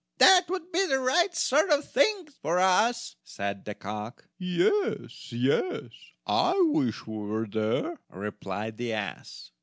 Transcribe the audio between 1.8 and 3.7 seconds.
thing for us," said